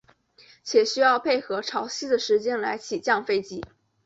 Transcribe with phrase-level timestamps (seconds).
[0.63, 3.63] 且需要配合潮汐的时间来起降飞机。